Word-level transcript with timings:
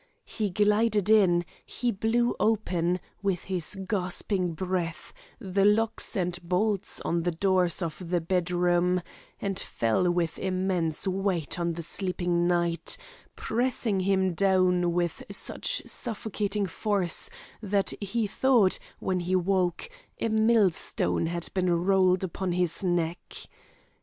He 0.25 0.49
glided 0.49 1.11
in; 1.11 1.45
he 1.63 1.91
blew 1.91 2.35
open, 2.39 2.99
with 3.21 3.43
his 3.43 3.75
gasping 3.87 4.53
breath, 4.55 5.13
the 5.37 5.63
locks 5.63 6.15
and 6.17 6.39
bolts 6.41 6.99
on 7.01 7.21
the 7.21 7.29
doors 7.29 7.83
of 7.83 8.09
the 8.09 8.19
bed 8.19 8.49
room, 8.49 9.03
and 9.39 9.59
fell 9.59 10.09
with 10.09 10.39
immense 10.39 11.07
weight 11.07 11.59
on 11.59 11.73
the 11.73 11.83
sleeping 11.83 12.47
knight, 12.47 12.97
pressing 13.35 13.99
him 13.99 14.33
down 14.33 14.91
with 14.93 15.21
such 15.29 15.83
suffocating 15.85 16.65
force, 16.65 17.29
that 17.61 17.93
he 18.01 18.25
thought, 18.25 18.79
when 18.97 19.19
he 19.19 19.35
woke, 19.35 19.87
a 20.19 20.29
mill 20.29 20.71
stone 20.71 21.27
had 21.27 21.47
been 21.53 21.71
rolled 21.85 22.23
upon 22.23 22.53
his 22.53 22.83
neck. 22.83 23.35